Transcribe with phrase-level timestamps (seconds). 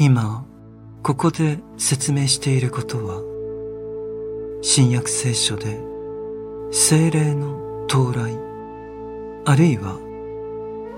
[0.00, 0.46] 今
[1.02, 3.20] ここで説明していることは
[4.62, 5.80] 新約聖書で
[6.70, 8.38] 精霊の到来
[9.44, 9.98] あるいは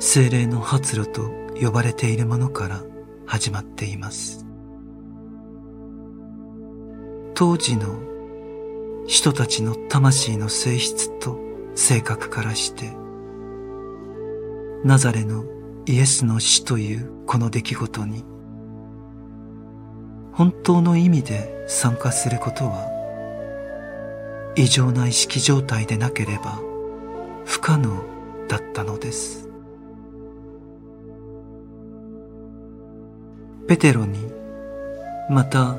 [0.01, 2.83] 精霊の発露と呼ばれているものから
[3.25, 4.44] 始まっています。
[7.35, 11.38] 当時の人たちの魂の性質と
[11.74, 12.92] 性格からして
[14.85, 15.44] ナザレの
[15.87, 18.24] イエスの死というこの出来事に
[20.33, 22.89] 本当の意味で参加することは
[24.56, 26.59] 異常な意識状態でなければ
[27.45, 28.03] 不可能
[28.48, 29.48] だったのです。
[33.69, 34.19] ペテロに
[35.30, 35.77] また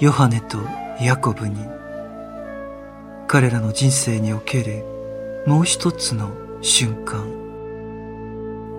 [0.00, 0.58] ヨハネと
[1.00, 1.56] ヤコブに
[3.28, 4.84] 彼らの人生における
[5.46, 6.30] もう一つの
[6.62, 7.42] 瞬間。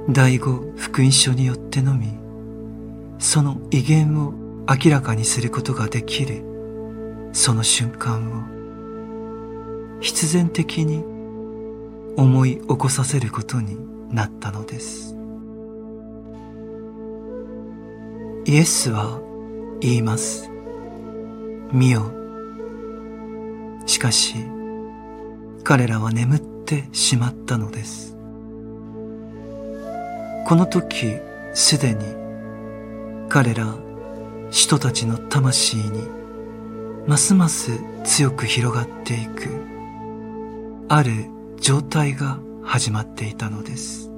[0.10, 2.10] 第五福音書によってのみ
[3.20, 6.44] その威厳を明らかにすることができる。
[7.34, 11.04] その瞬間を必然的に
[12.16, 13.78] 思い起こさせることに
[14.14, 15.16] なったのです。
[18.46, 19.20] イエスは
[19.82, 20.50] 言います。
[21.72, 22.12] 見よ。
[23.88, 24.36] しかし
[25.64, 28.16] 彼らは眠ってしまったのです。
[30.46, 31.18] この時
[31.54, 32.06] すでに
[33.30, 33.76] 彼ら
[34.54, 36.08] 人たちの魂に
[37.08, 37.72] ますます
[38.04, 39.50] 強く広がっていく
[40.90, 41.26] ある
[41.60, 44.12] 状態が始まっていたのです。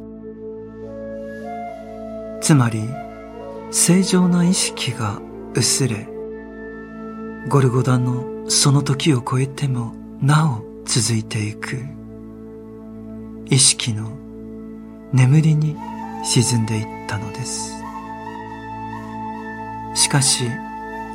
[2.42, 2.81] つまり
[3.72, 5.22] 正常な意識が
[5.55, 6.05] 薄れ
[7.47, 11.77] ゴルゴダのその時を超えてもなお続いていく。
[13.45, 14.11] 意識の
[15.14, 15.77] 眠りに
[16.25, 17.84] 沈んでいったのです。
[19.96, 20.50] しかし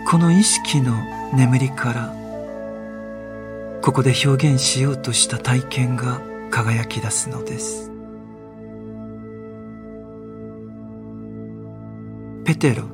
[0.07, 0.95] この意識の
[1.35, 2.15] 眠りから
[3.83, 6.21] ここで表現しようとした体験が
[6.51, 7.91] 輝き出すのです。
[12.45, 12.85] ペテロ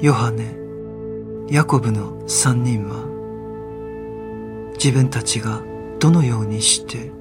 [0.00, 0.56] ヨハネ
[1.54, 3.06] ヤコブの三人は
[4.74, 5.62] 自分たちが
[6.00, 7.12] どのようにして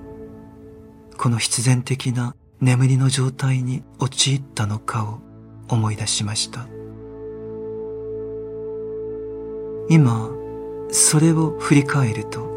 [1.17, 5.19] この必然的な眠りの状態に陥ったのかを
[5.67, 6.78] 思い出しました。
[9.89, 10.29] 今
[10.91, 12.47] それを振り返ると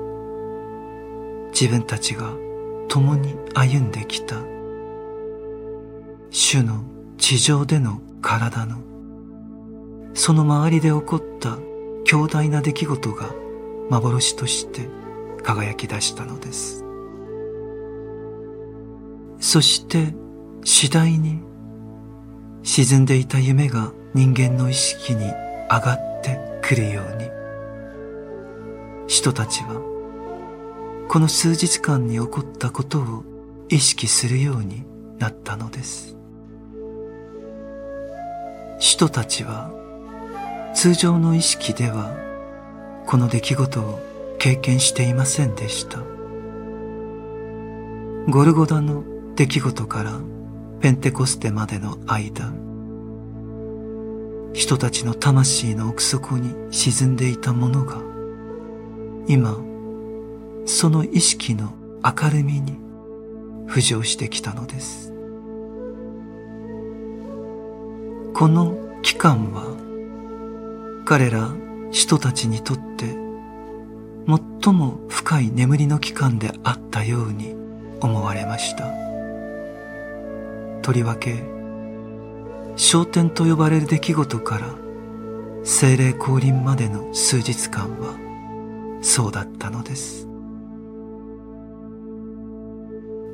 [1.53, 2.35] 自分たちが
[2.89, 4.37] 共に歩んできた
[6.31, 6.85] 主の
[7.17, 8.79] 地上での体の
[10.15, 11.57] その周りで起こった
[12.05, 13.31] 強大な出来事が
[13.89, 14.89] 幻として
[15.43, 16.85] 輝き出したのです。
[19.41, 20.15] そして
[20.65, 21.41] 次第に
[22.63, 26.12] 沈んでいた夢が人間の意識に上がって
[26.63, 27.31] くるように。
[29.09, 29.83] 人たちは
[31.09, 33.25] この数日間に起こったことを
[33.69, 34.85] 意識するように
[35.19, 36.17] なったのです。
[38.79, 39.71] 人たちは
[40.75, 42.17] 通常の意識では
[43.07, 44.01] この出来事を
[44.39, 45.99] 経験していませんでした。
[48.29, 50.13] ゴルゴダの出来事から
[50.81, 52.53] ペンテコステまでの間
[54.53, 58.01] 人たちの魂の奥底に沈んでいたものが
[59.27, 59.57] 今
[60.67, 61.73] その意識の
[62.05, 62.79] 明るみに
[63.67, 65.13] 浮上してきたのです。
[68.35, 71.51] この期間は彼ら
[71.91, 73.15] 人たちにとって
[74.63, 77.55] 最も深い眠りの期間であったように
[78.01, 78.91] 思われました。
[80.83, 81.62] とりわけ
[82.83, 84.75] 昇天と呼ばれる出来事から
[85.63, 88.19] 精霊降臨までの数日間は
[89.03, 90.27] そうだったのです。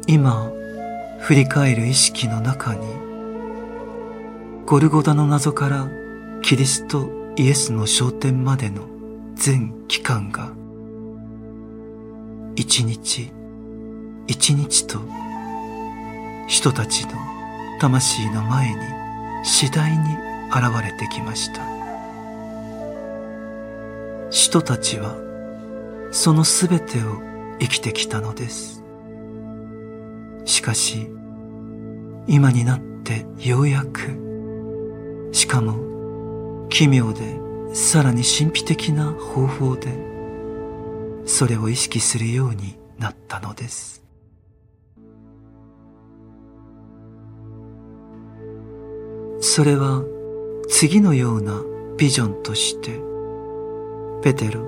[0.06, 0.52] 今
[1.20, 2.86] 振り返る意識の中に
[4.66, 5.88] ゴルゴダの謎から
[6.42, 8.86] キリストイエスの昇天までの
[9.34, 10.52] 全期間が
[12.54, 13.32] 一日
[14.26, 15.00] 一日と
[16.46, 17.12] 人たちの
[17.80, 19.07] 魂の前に
[19.44, 20.16] 次第に
[20.50, 21.62] 現れてきました。
[24.30, 25.16] 人たちは
[26.10, 27.22] そのすべてを
[27.60, 28.82] 生きてきたのです。
[30.44, 31.08] しかし
[32.26, 37.38] 今になってようやくしかも奇妙で
[37.74, 39.94] さらに神秘的な方法で
[41.26, 44.07] それを意識するようになったのです。
[49.48, 50.04] それは
[50.68, 51.62] 次のような
[51.96, 53.00] ビジョンとして
[54.22, 54.60] ペテロ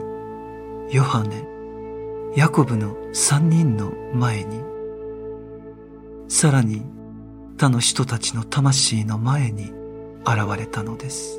[0.91, 1.45] ヨハネ
[2.35, 4.63] ヤコブの三人の前に
[6.29, 6.83] さらに
[7.59, 9.65] 他の人たちの魂の前に
[10.25, 11.39] 現れたのです。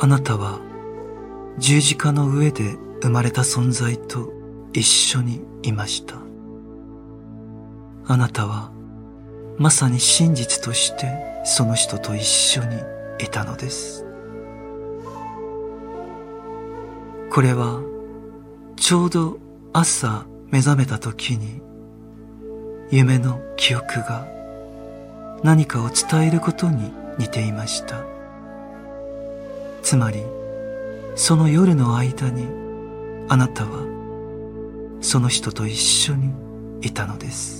[0.00, 0.58] あなたは
[1.58, 4.32] 十字架の上で生まれた存在と
[4.72, 6.16] 一緒にいました。
[8.06, 8.79] あなたは
[9.60, 12.78] まさに真実としてその人と一緒に
[13.18, 14.06] いたのです。
[17.30, 17.82] これは
[18.76, 19.38] ちょうど
[19.74, 21.60] 朝目覚めた時に
[22.90, 24.26] 夢の記憶が
[25.44, 28.02] 何かを伝えることに似ていました。
[29.82, 30.22] つまり
[31.16, 32.46] その夜の間に
[33.28, 33.84] あなたは
[35.02, 36.32] その人と一緒に
[36.80, 37.59] いたのです。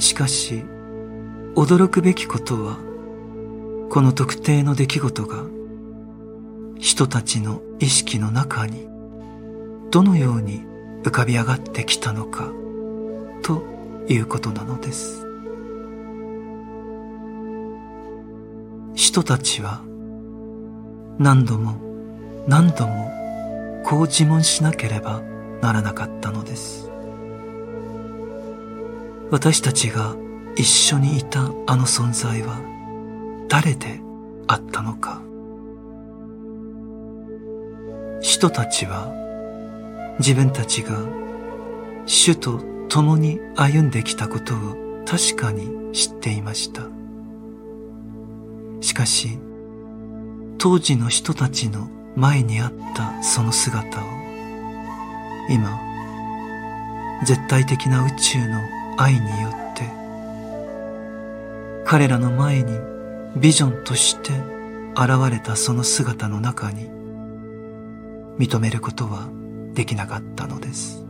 [0.00, 0.64] しかし
[1.54, 2.78] 驚くべきことは
[3.90, 5.44] この特定の出来事が
[6.78, 8.88] 人たちの意識の中に
[9.90, 10.62] どのように
[11.02, 12.50] 浮かび上がってきたのか
[13.42, 13.62] と
[14.08, 15.26] いうことなのです。
[18.94, 19.82] 人たちは
[21.18, 21.74] 何度も
[22.46, 23.10] 何度も
[23.84, 25.20] こう自問しなければ
[25.60, 26.89] ならなかったのです。
[29.30, 30.16] 私たちが
[30.56, 32.60] 一緒にいたあの存在は
[33.48, 34.00] 誰で
[34.48, 35.22] あったのか。
[38.20, 39.14] 人たちは
[40.18, 40.98] 自分たちが
[42.06, 44.58] 主と共に歩んできたことを
[45.06, 46.82] 確かに知っていました。
[48.80, 49.38] しかし
[50.58, 54.02] 当時の人たちの前にあったその姿を
[55.48, 55.78] 今
[57.24, 59.84] 絶対的な宇宙の愛によって
[61.86, 62.78] 彼らの前に
[63.34, 64.32] ビジョンとして
[64.94, 66.90] 現れたその姿の中に
[68.38, 69.26] 認めることは
[69.72, 71.06] できなかったのです。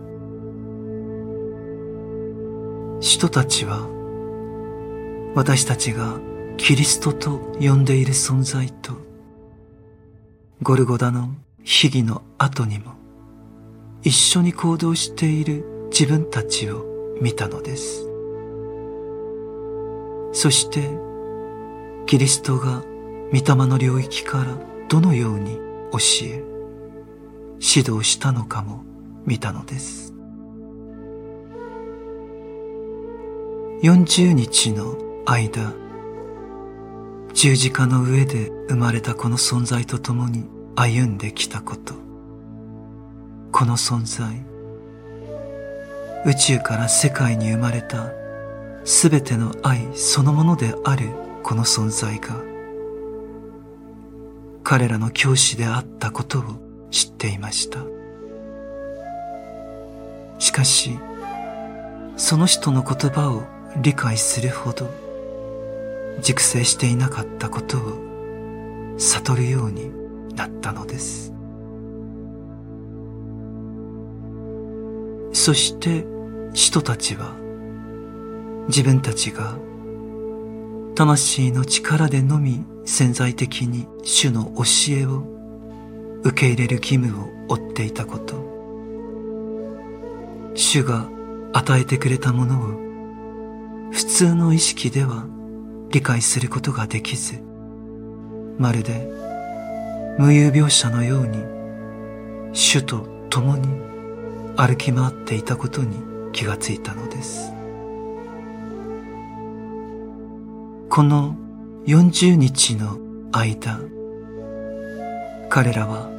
[3.01, 3.89] 人たちは
[5.35, 6.21] 私たちが
[6.59, 8.93] キリストと呼んでいる存在と
[10.63, 11.35] ゴルゴダの
[11.65, 12.93] 秘儀の後にも
[14.03, 16.90] 一緒に行動している自分たちを
[17.20, 18.06] 見たのです。
[20.32, 20.88] そして
[22.06, 22.82] キリストが
[23.32, 24.56] 御霊の領域から
[24.88, 25.56] どのように
[25.93, 26.43] 教え
[27.61, 28.84] 指導したのかも
[29.26, 30.14] 見たのです。
[33.82, 34.96] 40日の
[35.26, 35.72] 間
[37.32, 40.44] 十字架の上で生まれたこの存在と共に
[40.76, 41.94] 歩んできたこと。
[43.52, 44.50] この存在
[46.26, 48.12] 宇宙から世界に生まれた
[48.84, 51.11] すべての愛そのものである
[51.43, 52.37] この存在が
[54.62, 56.43] 彼らの教師であったことを
[56.90, 57.81] 知っていました。
[60.38, 60.99] しかし
[62.17, 63.44] その人の言葉を
[63.81, 64.90] 理解するほど
[66.22, 69.90] 熟成していなかったことを悟るように
[70.34, 71.32] なったのです。
[75.41, 76.05] そして
[76.53, 77.35] 人たちは
[78.69, 79.57] 自分たちが
[80.94, 85.25] 魂の力でのみ潜在的に主の教えを
[86.25, 88.35] 受け入れる義務を負っていたこと。
[90.55, 91.09] 主が
[91.55, 95.25] 与えてくれたものを普通の意識では
[95.91, 97.41] 理解することができず
[98.59, 99.11] まるで
[100.19, 101.39] 無有病者のように
[102.53, 103.90] 主と共に
[104.57, 105.97] 歩き回っていたことに
[106.33, 107.53] 気がついたのです。
[110.89, 111.37] この
[111.87, 112.99] 40日の
[113.33, 113.81] 間
[115.49, 116.11] 彼らは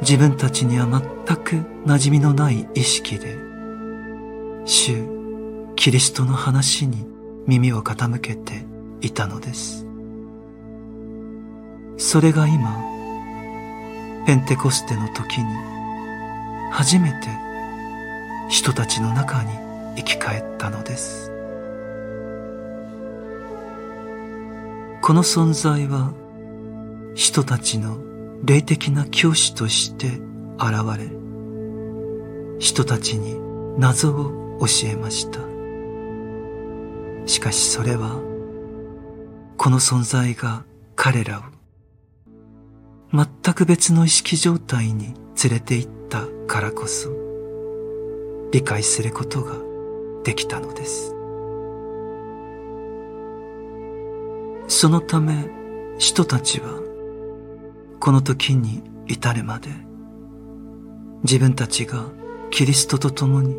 [0.00, 3.36] 自分たちには全く馴染みのない意識で
[4.64, 5.04] 主
[5.74, 7.06] キリストの話に
[7.46, 8.64] 耳を傾けて
[9.00, 9.86] いたのです。
[11.96, 12.80] それが今
[14.26, 15.46] ペンテコステの時に
[16.70, 17.47] 初めて
[18.48, 19.50] 人たちの中に
[19.96, 21.30] 生き返ったのです
[25.02, 26.12] この存在は
[27.14, 27.98] 人たちの
[28.44, 30.20] 霊的な教師として
[30.58, 31.10] 現れ、
[32.58, 33.36] 人たちに
[33.78, 35.40] 謎を教えました。
[37.26, 38.20] しかしそれは、
[39.56, 40.64] この存在が
[40.94, 41.42] 彼らを
[43.12, 47.10] 全く別の意識状態に連れて行ったからこそ、
[48.52, 49.54] 理解することが
[50.24, 51.14] できたのです。
[54.68, 55.48] そのため
[55.98, 56.80] 人たちは
[57.98, 59.70] この時に至るまで
[61.24, 62.04] 自分たちが
[62.50, 63.56] キリストと共に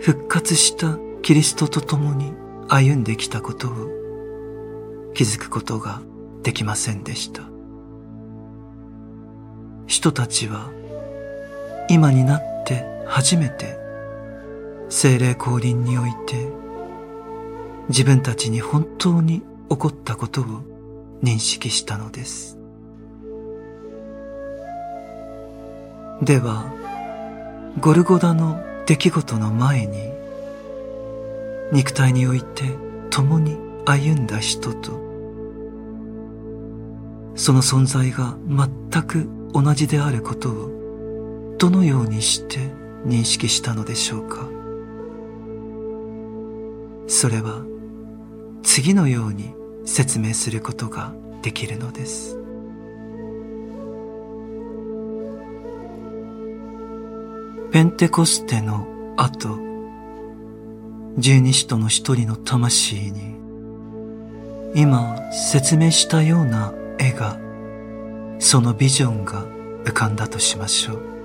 [0.00, 2.32] 復活したキリストと共に
[2.68, 6.02] 歩んできたことを気づくことが
[6.42, 7.42] できませんでした
[9.86, 10.70] 人たちは
[11.88, 13.78] 今になって初めて
[14.88, 16.48] 精霊降臨において
[17.88, 20.44] 自分たちに本当に起こったことを
[21.22, 22.58] 認識したのです。
[26.22, 26.72] では
[27.80, 30.12] ゴルゴダの出来事の前に
[31.72, 32.64] 肉体において
[33.10, 33.56] 共に
[33.86, 34.92] 歩んだ人と
[37.34, 44.48] その存在が全く同じであることをどのようにして認識したのでしょうか？
[47.08, 47.64] それは
[48.62, 49.54] 次のように
[49.84, 52.38] 説明することができるのです。
[57.72, 59.58] ペンテコステの後
[61.18, 63.34] 十二使徒の一人の魂に
[64.74, 67.38] 今説明したような絵が
[68.38, 69.44] そのビジョンが
[69.84, 71.21] 浮かんだとしましょう。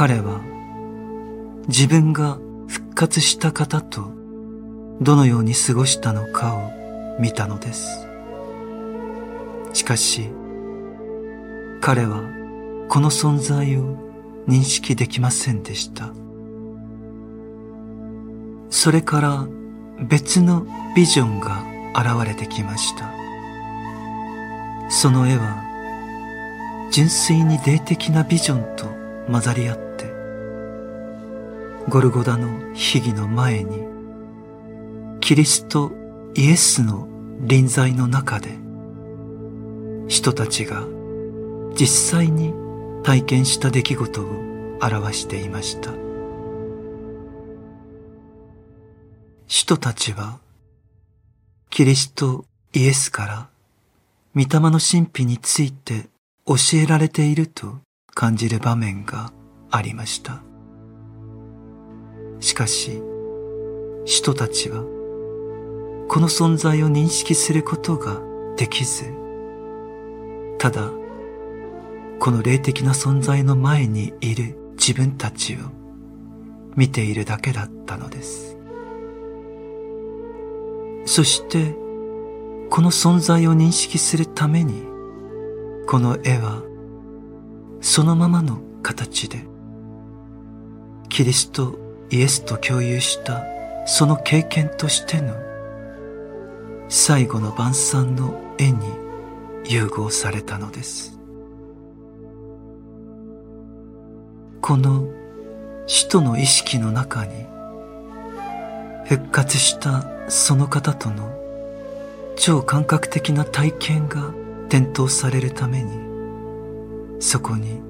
[0.00, 0.40] 彼は
[1.66, 2.38] 自分が
[2.68, 4.12] 復活した方と
[5.00, 6.70] どのように過ごしたのかを
[7.18, 8.06] 見たのです。
[9.72, 10.30] しかし
[11.80, 12.22] 彼は
[12.88, 13.96] この存在を
[14.46, 16.12] 認識できませんでした。
[18.70, 19.48] それから
[20.06, 20.64] 別の
[20.94, 21.64] ビジョンが
[21.96, 23.10] 現れてきました。
[24.90, 25.60] その絵は
[26.92, 28.86] 純粋に霊的なビジョンと
[29.28, 29.87] 混ざり合って
[31.88, 33.88] ゴルゴダの秘儀の前に
[35.20, 35.90] キリスト
[36.34, 37.08] イエスの
[37.40, 38.58] 臨在の中で
[40.06, 40.84] 人たちが
[41.74, 42.52] 実際に
[43.04, 45.90] 体験した出来事を表していました。
[49.46, 50.40] 人たちは
[51.70, 53.48] キリストイエスから
[54.34, 56.10] 御霊の神秘について
[56.46, 57.78] 教えられていると
[58.14, 59.32] 感じる場面が
[59.70, 60.47] ありました。
[62.40, 63.02] しかし
[64.04, 64.82] 人たちは
[66.08, 68.20] この存在を認識することが
[68.56, 69.04] できず
[70.58, 70.90] ただ
[72.18, 75.58] この霊的な存在の前にいる自分たちを
[76.74, 78.56] 見ているだけだったのです。
[81.08, 81.74] そして
[82.70, 84.82] この存在を認識するために
[85.86, 86.62] この絵は
[87.80, 89.42] そのままの形で
[91.08, 91.78] キリスト
[92.10, 93.44] イエスと共有した
[93.86, 95.34] その経験としての
[96.88, 98.78] 最後の晩餐の絵に
[99.66, 101.18] 融合されたのです。
[104.60, 105.08] この
[105.86, 107.46] 使徒の意識の中に
[109.06, 111.32] 復活したその方との
[112.36, 114.32] 超感覚的な体験が
[114.68, 115.92] 点灯されるために
[117.20, 117.80] そこに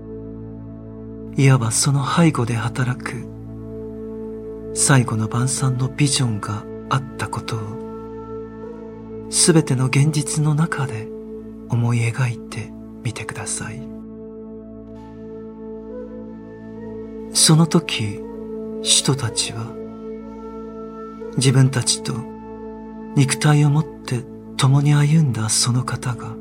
[1.37, 3.38] いわばその背後で働く
[4.75, 7.60] 最後の晩餐のビジョンがあったことを
[9.30, 11.08] すべての現実の中で
[11.68, 12.70] 思い描いて
[13.02, 13.80] みてください。
[17.34, 18.20] その時
[18.82, 19.75] 使徒たちは
[21.37, 22.14] 自分たちと
[23.16, 24.25] 肉体を持って
[24.56, 26.34] 共に歩んだその方が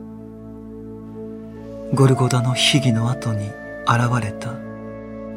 [1.93, 3.47] ゴルゴダの秘儀の後に
[3.87, 4.67] 現れた。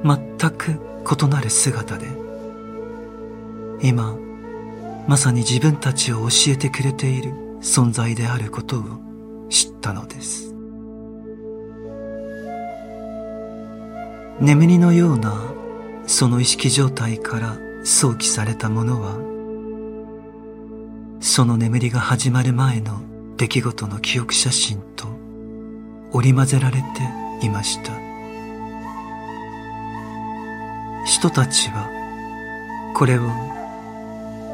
[0.03, 0.81] 全く
[1.23, 2.07] 異なる姿で
[3.83, 4.17] 今
[5.07, 8.85] まさに自分たちを教えてくれている存在であることを
[9.49, 10.55] 知ったのです。
[14.41, 15.35] 眠りのような
[16.07, 19.17] その意識状態から想起されたものは
[21.21, 23.03] その眠りが始まる前の
[23.37, 25.07] 出来事の記憶写真と
[26.13, 26.79] 織り交ぜられ
[27.41, 27.93] ていました。
[31.07, 31.89] 人たちは
[32.95, 33.29] これを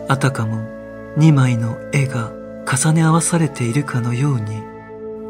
[0.08, 0.68] あたかも
[1.16, 2.30] 二枚の絵が
[2.66, 4.62] 重ね合わされているかのように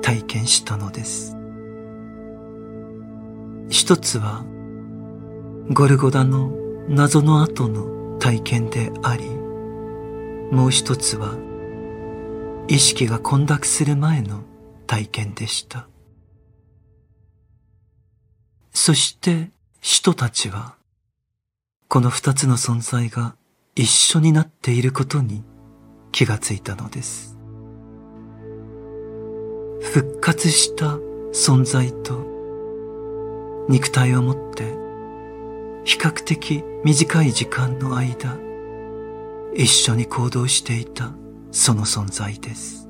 [0.03, 1.37] 体験したのです。
[3.69, 4.45] 一つは
[5.73, 6.51] ゴルゴダの
[6.89, 9.29] 謎の後の体験であり
[10.53, 11.35] もう一つは
[12.69, 14.43] 意識が混濁する前の
[14.87, 15.89] 体験でした。
[18.73, 20.77] そして人たちは
[21.89, 23.37] この二つの存在が
[23.79, 25.45] 一緒になっていることに
[26.11, 27.37] 気がついたのです。
[29.83, 30.97] 復活した
[31.33, 32.25] 存在と
[33.69, 34.75] 肉体をもって
[35.85, 38.39] 比較的短い時間の間
[39.55, 41.13] 一緒に行動していた
[41.53, 42.89] その存在です。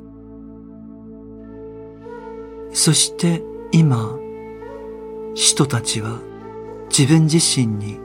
[2.72, 4.16] そして今、
[5.34, 6.20] 使徒たちは
[6.88, 7.98] 自分自身に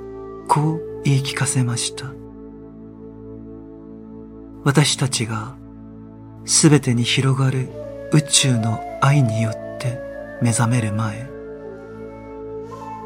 [0.48, 2.21] こう言い聞かせました。
[4.64, 5.56] 私たちが
[6.46, 7.70] すべてに広がる
[8.14, 10.00] 宇宙の愛によって
[10.42, 11.28] 目覚める前、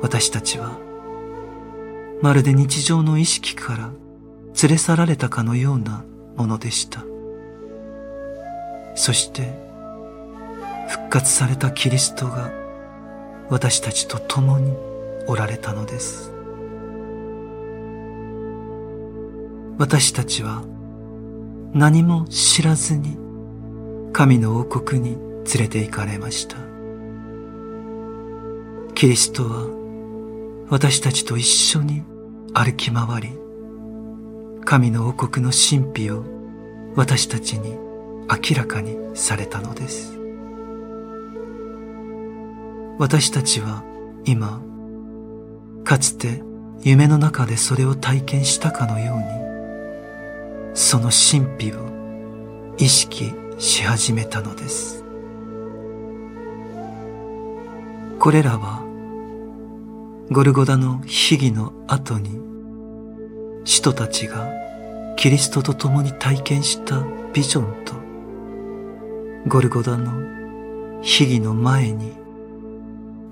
[0.01, 0.77] 私たちは
[2.21, 3.91] まるで日常の意識から
[4.62, 6.03] 連れ去られたかのような
[6.35, 7.03] ものでした。
[8.95, 9.53] そして
[10.89, 12.51] 復活されたキリストが
[13.50, 14.74] 私たちと共に
[15.27, 16.31] おられたのです。
[19.77, 20.63] 私たちは
[21.75, 23.17] 何も知らずに
[24.13, 25.17] 神の王国に
[25.53, 26.55] 連れて行かれました。
[28.94, 29.67] キリストは
[30.70, 32.03] 私たちと一緒に
[32.53, 33.29] 歩き回り、
[34.63, 36.24] 神の王国の神秘を
[36.96, 40.17] 私たちに明らかにされたのです。
[43.00, 43.84] 私たちは
[44.24, 44.62] 今、
[45.84, 46.41] かつて
[46.84, 49.44] 夢の中でそれを体験したかのように、
[50.77, 55.05] その神秘を意識し始めたのです。
[58.20, 58.84] これらは、
[60.32, 62.41] ゴルゴダの秘儀の後に、
[63.63, 64.50] 使徒たちが
[65.15, 67.01] キリストと共に体験した
[67.32, 67.94] ビジョンと、
[69.48, 70.12] ゴルゴダの
[71.01, 72.12] 秘儀の前に、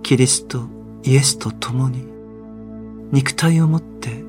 [0.02, 0.64] キリスト
[1.04, 2.06] イエスと共に
[3.12, 4.24] 肉体をもって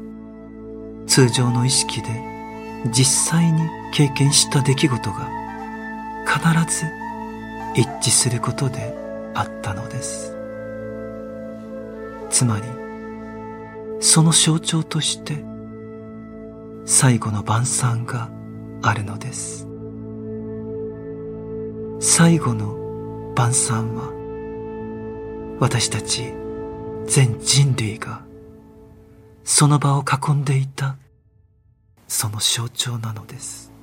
[1.06, 2.33] 通常の意識で
[2.90, 3.62] 実際に
[3.92, 5.28] 経験した出来事が
[6.26, 6.86] 必ず
[7.74, 8.94] 一致することで
[9.34, 10.36] あったのです。
[12.30, 12.64] つまり、
[14.00, 15.44] その象徴として
[16.84, 18.28] 最後の晩餐が
[18.82, 19.66] あるのです。
[22.00, 24.12] 最後の晩餐は
[25.58, 26.34] 私たち
[27.06, 28.22] 全人類が
[29.42, 30.96] その場を囲んでいた
[32.14, 33.73] その象徴なのです。